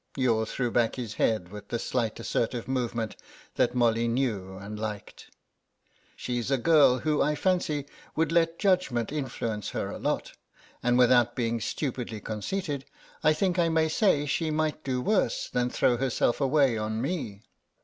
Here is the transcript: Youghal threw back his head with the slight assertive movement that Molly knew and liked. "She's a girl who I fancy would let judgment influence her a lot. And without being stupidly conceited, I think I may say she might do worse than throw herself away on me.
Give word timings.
Youghal 0.17 0.45
threw 0.47 0.71
back 0.71 0.95
his 0.95 1.13
head 1.13 1.49
with 1.49 1.67
the 1.67 1.77
slight 1.77 2.19
assertive 2.19 2.67
movement 2.67 3.15
that 3.53 3.75
Molly 3.75 4.07
knew 4.07 4.57
and 4.57 4.79
liked. 4.79 5.27
"She's 6.15 6.49
a 6.49 6.57
girl 6.57 6.97
who 6.97 7.21
I 7.21 7.35
fancy 7.35 7.85
would 8.15 8.31
let 8.31 8.57
judgment 8.57 9.11
influence 9.11 9.69
her 9.69 9.91
a 9.91 9.99
lot. 9.99 10.31
And 10.81 10.97
without 10.97 11.35
being 11.35 11.59
stupidly 11.61 12.19
conceited, 12.19 12.85
I 13.23 13.33
think 13.33 13.59
I 13.59 13.69
may 13.69 13.89
say 13.89 14.25
she 14.25 14.49
might 14.49 14.83
do 14.83 15.03
worse 15.03 15.47
than 15.51 15.69
throw 15.69 15.97
herself 15.97 16.41
away 16.41 16.79
on 16.79 16.99
me. 16.99 17.43